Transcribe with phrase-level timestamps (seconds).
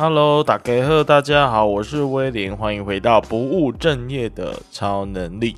[0.00, 5.56] Hello，大家好，大家好，我是威廉，欢迎回到不务正业的超能力。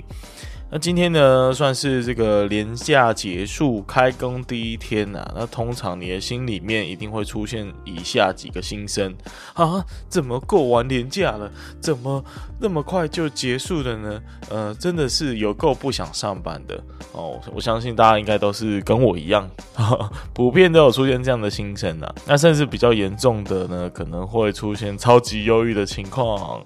[0.72, 9.12] 那今天呢，算是这个连假结束、开工第一天呐、那通常你的心里面一定会出现以下几个心声
[9.54, 11.50] 啊：怎么过完连假了？
[11.80, 12.24] 怎么
[12.60, 14.22] 那么快就结束了呢？
[14.48, 17.40] 呃，真的是有够不想上班的哦。
[17.52, 22.14] 我相信大家应该都是跟我一样，呵 呵普遍都有出现这样的心声啊。
[22.28, 26.64] 那甚至比较严重的呢，可能会出现超级忧郁的情况。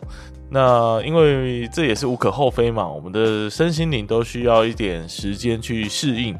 [0.54, 6.32] 那因为这也是无可厚非嘛，我们的身心灵都需要一点时间去适应。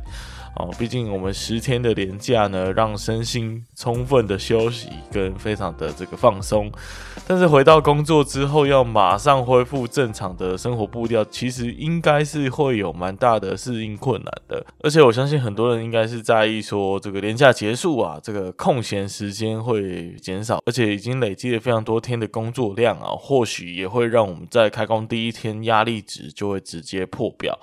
[0.56, 6.70] 哦，毕竟我们十天的连假呢，让身心充分的休息跟非常的这个放松，
[7.26, 14.64] 但是回到工作之后，要马上恢复正常的生活步调，其实应该是会有蛮大的适应困难的。
[14.82, 27.58] 而且我相信很多人应该是在意说，这个连假结束啊，这个空闲时间会减少，而且已经累积了非常多天的工作量啊，或许也会让我们在开工第一天压力值就会直接破表。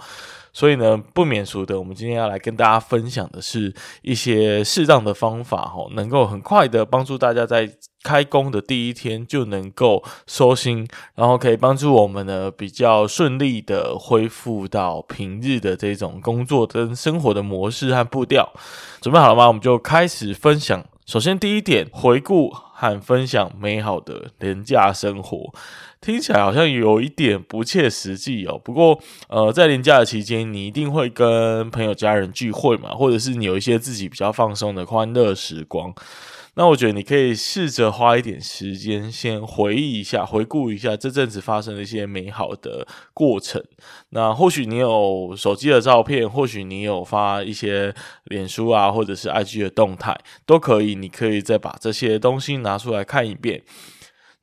[0.54, 7.70] 所以呢，不免俗的，我们今天要来跟大家分享的是一些适当的方法，吼，能够很快的帮助大家在
[8.04, 18.52] 开工的第一天就能够收心，然后可以帮助我们呢比较顺利的恢复到平日的这种工作跟生活的模式和步调。
[19.00, 19.48] 准备好了吗？
[19.48, 20.84] 我们就开始分享。
[21.06, 25.54] 首先，第一点，回顾和分享美好的廉价生活。
[26.02, 28.58] 听起来好像有一点不切实际哦。
[28.58, 35.94] 不过，呃，在廉价的期间，你一定会跟朋友、家人聚会嘛，或者是你有一些自己比较放松的欢乐时光。
[36.56, 43.64] 那我觉得你可以试着花一点时间，先回忆一下、回顾一下这阵子发生的一些美好的过程。
[44.10, 50.96] 那或许你有手机的照片，或许你有发一些脸书啊，或者是 IG 的动态，都可以。
[50.96, 53.64] 你可以再把这些东西拿出来看一遍。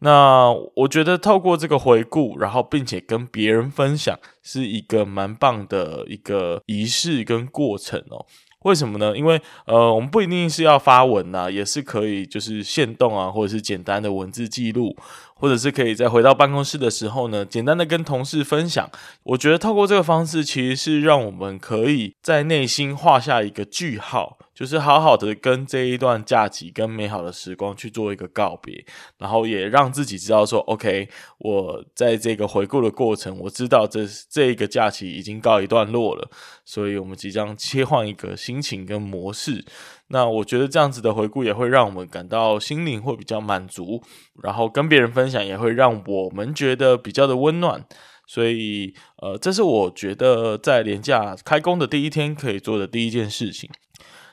[0.01, 8.25] 那我觉得透过这个回顾，然后并且跟别人分享，是一个蛮棒的一个仪式跟过程哦。
[8.63, 9.17] 为什么呢？
[9.17, 14.97] 因为呃，我们不一定是要发文呐，也是可以就是现动啊，或者是简单的文字记录，
[15.35, 18.91] 或者是可以在回到办公室的时候呢，简单的跟同事分享。
[19.23, 24.39] 我觉得透过这个方式，其实是让我们可以在内心画下一个句号。
[24.59, 28.85] 就是好好的跟这一段假期跟美好的时光去做一个告别，
[29.17, 31.09] 然后也让自己知道说，OK，
[31.39, 36.29] 我在这个回顾的过程，我知道这这一个假期已经告一段落了，
[36.65, 39.65] 所以我们即将切换一个心情跟模式。
[40.09, 44.03] 那我觉得这样子的回顾也会让我们感到心灵会比较满足，
[44.43, 47.85] 然后跟别人分享也会让我们觉得比较的温暖。
[48.27, 48.93] 所以，
[49.23, 53.71] 呃，这是我觉得在连假开工的第一天可以做的第一件事情。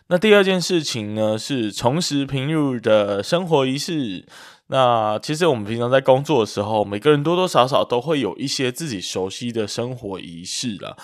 [0.07, 4.25] 那第二件事情呢，是重拾平日的生活仪式。
[4.67, 10.95] 那其实我们平常在工作的时候，每个人多多少少都会有一些自己熟悉的生活仪式啦。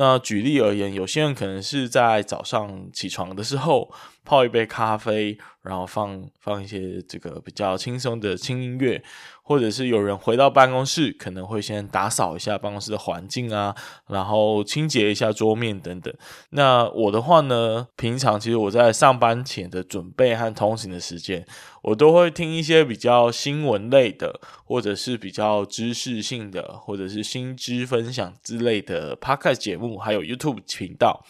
[0.00, 3.92] 那举例而言，有些人可能是在早上起床的时候
[4.24, 9.02] 泡一杯咖啡，然后放放一些这个比较轻松的轻音乐。
[9.42, 13.74] 或者是有人回到办公室，可能会先打扫一下办公室的环境啊，
[14.06, 16.14] 然后清洁一下桌面等等。
[16.50, 21.44] 那我的话呢，平常其实我在上班前的准备和通勤的时间，
[21.82, 31.24] 我都会听一些比较新闻类的，或者是比较知识性的，或者是新知分享之类的 Podcast 节目，还有 YouTube 频道。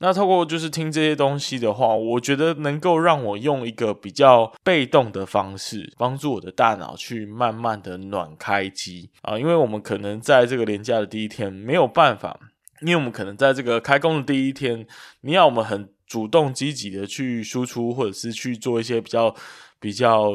[0.00, 12.38] 那透过就是听这些东西的话，我觉得能够让我用一个比较被动的方式，帮助我的大脑去慢慢的暖开机啊，因为我们可能在这个连假的第一天没有办法，
[12.82, 14.86] 因为我们可能在这个开工的第一天，
[15.22, 19.34] 你要我们很主动积极的去输出，或者是去做一些比较
[19.80, 20.30] 比较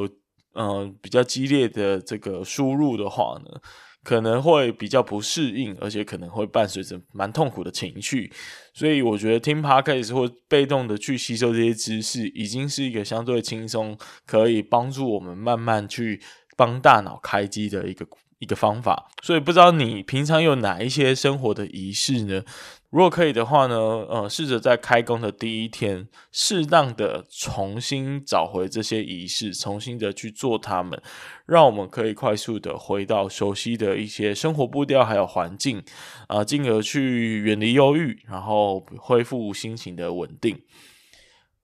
[0.56, 3.62] 嗯、呃、比较激烈的这个输入的话呢，
[4.04, 8.32] 可能会比较不适应，而且可能会伴随着蛮痛苦的情绪，
[8.74, 16.22] 所以我觉得听 Podcast 或被动的去吸收这些知识，已经是一个相对轻松，可以帮助我们慢慢去
[16.56, 18.06] 帮大脑开机的一个
[18.40, 19.10] 一个方法。
[19.22, 22.44] 所以不知道你平常有哪一些生活的仪式呢？
[22.90, 31.02] 如果可以的话呢，呃，试着在开工的第一天，适当的重新找回这些仪式，重新的去做它们，
[31.48, 35.82] 让我们可以快速的回到熟悉的一些生活步调还有环境，
[36.28, 40.62] 啊、进而去远离忧郁，然后恢复心情的稳定。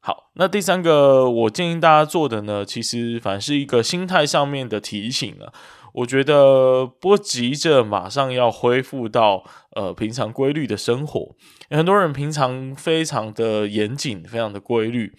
[0.01, 5.53] 好，那第三个我建议大家做的呢，其实反是一个心态上面的提醒了。
[5.91, 9.43] 我觉得不急着马上要恢复到
[9.75, 11.35] 呃平常规律的生活。
[11.69, 15.13] 很多人平常非常的严谨，非常的规律。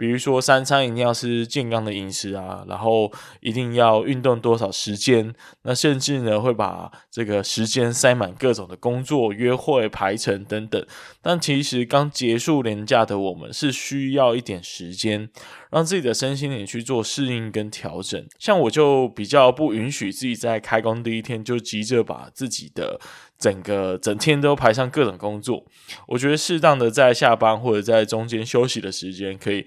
[0.00, 10.82] 比如说三餐一定要吃健康的饮食啊，然后一定要运动多少时间，那甚至呢会把这个时间塞满各种的工作、约会、排程等等。
[11.20, 15.28] 但其实刚结束年假的我们是需要一点时间，
[15.70, 18.24] 让自己的身心灵去做适应跟调整。
[18.38, 23.00] 像我就比较不允许自己在开工第一天就急着把自己的
[23.38, 25.64] 整个整天都排上各种工作。
[26.08, 29.64] 我觉得适当的在下班或者在中间休息的时间可以。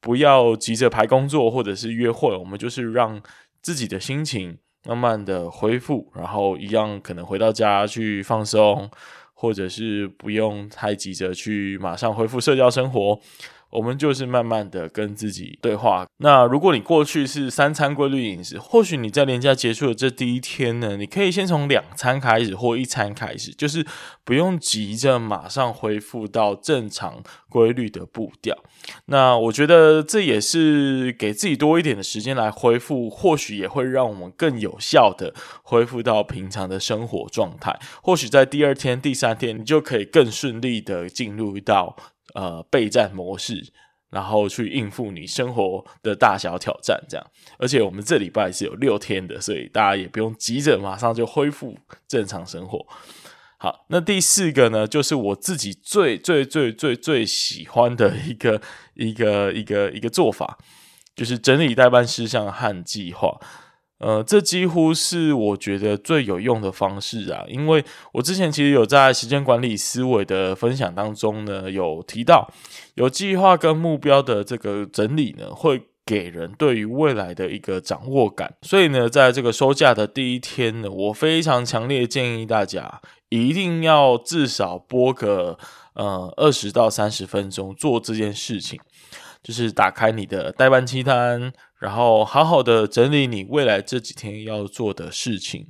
[0.00, 3.22] 不要急着排工作或者是约会，我们就是让
[3.62, 8.90] 自己的心情慢慢的恢复，然后一样可能回到家去放松，
[9.32, 13.18] 或者是不用太急着去马上恢复社交生活。
[13.74, 16.06] 我们就是慢慢的跟自己对话。
[16.18, 23.84] 那如果你过去是三餐规律饮食，或许你在连假结束的这第一天呢，你可以先从两餐开始或一餐开始，就是
[24.24, 28.56] 不用急着马上恢复到正常规律的步调。
[29.06, 37.78] 那我觉得这也是给自己多一点的时间来恢复，或许也会让我们更有效的恢复到平常的生活状态。
[38.02, 41.96] 或许在第二天、第三天，你就可以更顺利的进入到。
[42.34, 43.72] 呃，备战模式，
[44.10, 47.26] 然后去应付你生活的大小挑战，这样。
[47.58, 52.86] 而且我们这礼拜是有六天的，所以大家也不用急着马上就恢复正常生活。
[53.56, 58.60] 好，那第四个呢，就是我自己最最最最最喜欢的一个
[58.94, 60.58] 一个一个一个做法，
[61.16, 63.40] 就是整理待办事项和计划。
[64.04, 72.52] 呃，这几乎是我觉得最有用的方式啊，因为我之前其实有在时间管理思维的分享当中呢，有提到
[72.96, 78.54] 有计划跟目标的这个整理呢，会给人对于未来的一个掌握感。
[78.60, 83.00] 所以呢，在这个收假的第一天呢，我非常强烈建议大家
[83.30, 85.58] 一定要至少播个
[85.94, 88.78] 呃二十到三十分钟做这件事情，
[89.42, 91.54] 就是打开你的待办清单。
[91.78, 95.66] 然后好好的整理你未来这几天要做的事情。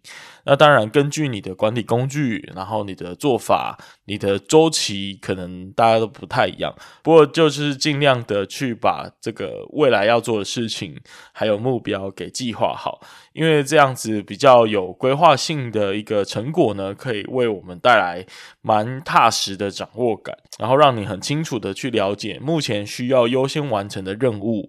[0.47, 6.75] 那当然，根据你的管理工具，然后你的做法、你的周期，可能大家都不太一样。
[7.03, 11.01] 不过就是尽量的去把这个未来要做的事情
[11.33, 13.01] 还有目标给计划好，
[13.33, 18.27] 因为这样子比较有规划性的一个成果呢，可以为我们带来
[18.61, 24.69] 蛮踏实的掌握感，然后让你很清楚的去了解目前需要优先完成的任务。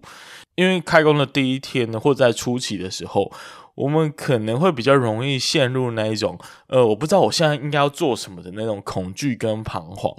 [0.56, 3.32] 因为开工的第一天呢，或在初期的时候，
[3.76, 10.16] 我们可能会比较容易陷入那一种，呃，我不知道我现在应该要做什么的那种恐惧跟彷徨。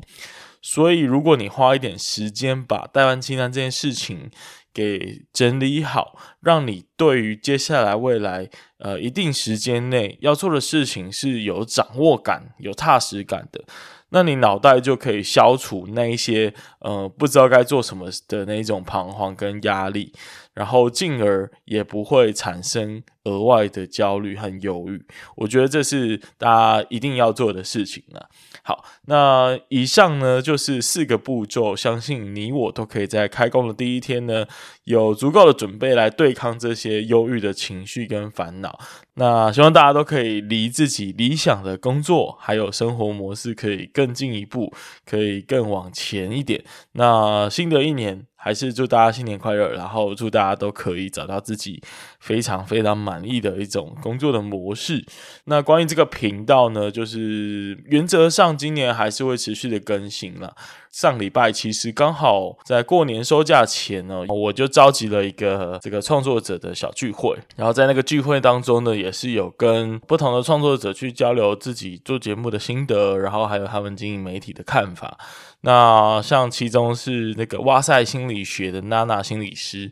[0.62, 4.30] 所以，如果你花一点时间把代办清单这件事情
[4.74, 8.50] 给整理好，让你对于接下来未来
[8.80, 13.64] 呃一定时间内要做的事情是有掌握感、有踏实感的。
[14.10, 20.14] 那你脑袋就可以消除那一些呃不知道该做什么的那种彷徨跟压力，
[20.54, 25.06] 然后进而也不会产生额外的焦虑和忧郁。
[25.36, 26.48] 我觉得这是大
[26.82, 28.30] 家一定要做的事情了。
[28.64, 34.46] 好，那以上呢就是四个步骤，相信你我都可以在开工的第一天呢
[34.86, 38.80] 有足够的准备来对抗这些忧郁的情绪跟烦恼。
[39.14, 44.74] 那希望大家都可以离自己理想的工作还有生活模式可以更进一步，
[45.06, 46.64] 可以更往前一点。
[46.92, 51.82] 那新的一年，还是祝大家新年快乐，然后祝大家都可以找到自己
[52.20, 55.04] 非常非常满意的一种工作的模式。
[55.46, 60.56] 那关于这个频道呢，就是原则上今年还是会持续的更新了。
[60.98, 75.20] 上礼拜其实刚好在过年收假前呢，我就召集了一个这个创作者的小聚会，然后在那个聚会当中呢，也是有跟不同的创作者去交流自己做节目的心得，然后还有他们经营媒体的看法。
[75.62, 79.92] 那像其中是那个哇塞心理学的娜娜心理师，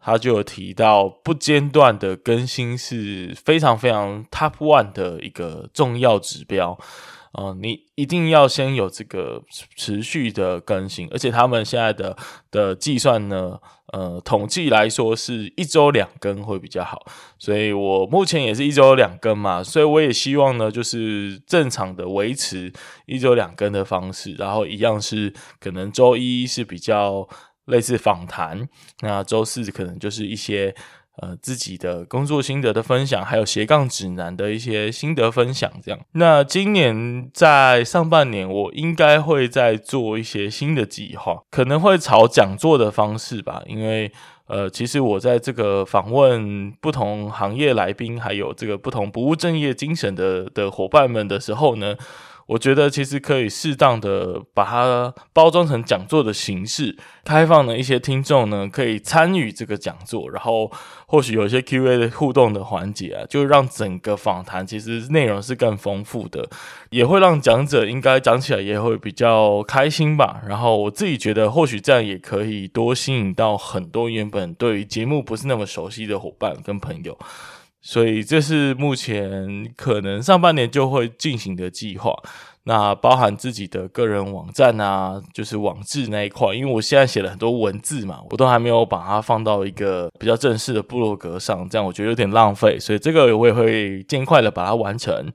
[0.00, 6.78] 他就有提到不间断的更新是非常非常 top one 的一个重要指标。
[7.34, 9.42] 哦、你一定要先有这个
[9.76, 12.16] 持续的更新，而且他们现在的
[12.50, 13.58] 的计算呢，
[13.92, 17.04] 呃，统计来说是一周两更会比较好，
[17.38, 22.72] 所以我目前也是一周两更嘛，所以我也希望呢，就是正常的维持
[23.06, 27.28] 一周两更的方式，然后一样是可能周一是比较
[27.64, 28.68] 类似访谈，
[29.00, 30.74] 那周四可能就是一些。
[31.16, 36.00] 呃，自己的工作心得的分享，还有斜杠指南的一些心得分享，这样。
[36.12, 43.62] 那今年在上半年，我应该会再做一些新的计划，可能会朝讲座的方式吧。
[43.66, 44.10] 因为
[44.46, 51.94] 呃，其实我在这个访问不同行业来宾，还有这个不同不务正业精神的的伙伴们的时候呢。
[52.46, 60.70] 我觉得其实可以适当的把它包装成讲座的形式，开放的一些听众呢可以参与这个讲座，然后
[61.06, 66.48] 或许有一些 Q&A 的互动的环节啊，就让整个访谈其实内容是更丰富的，
[66.90, 70.42] 也会让讲者应该讲起来也会比较开心吧。
[70.46, 77.18] 然后我自己觉得，或许这样也可以多吸引到很多原本对于节目不是那么熟悉的伙伴跟朋友。
[77.86, 82.16] 所以这是目前可能上半年就会进行的计划，
[82.62, 95.30] 那包含自己的个人网站啊，就是网志那一块，因为我现在写了很多文字嘛，我都还没有把它放到一个比较正式的部落格上，这样我觉得有点浪费，所以这个我也会尽快的把它完成。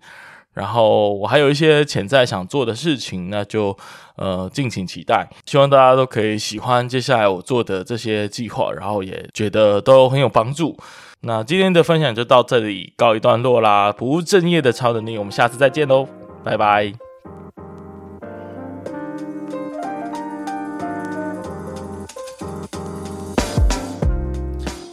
[0.54, 3.78] 然后我还有一些潜在想做的事情，那就
[4.16, 10.76] 呃敬请期待，希望大家都可以喜欢接下来我做的这些计划，然后也觉得都很有帮助。
[11.22, 13.92] 那今天的分享就到这里告一段落啦！
[13.92, 16.08] 不务正业的超能力，我们下次再见喽，
[16.44, 17.09] 拜拜。